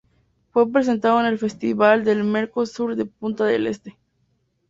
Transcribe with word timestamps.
Fue 0.49 0.67
presentado 0.71 1.19
en 1.19 1.27
el 1.27 1.37
Festival 1.37 2.03
del 2.03 2.23
Mercosur 2.23 2.95
de 2.95 3.05
Punta 3.05 3.45
del 3.45 3.67
Este. 3.67 3.99